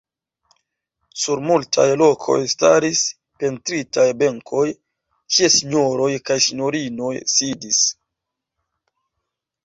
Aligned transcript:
Sur 1.23 1.41
multaj 1.47 1.83
lokoj 2.01 2.37
staris 2.53 3.01
pentritaj 3.43 4.05
benkoj, 4.21 4.63
kie 5.35 5.49
sinjoroj 5.57 6.09
kaj 6.31 6.39
sinjorinoj 6.47 7.11
sidis. 7.35 7.83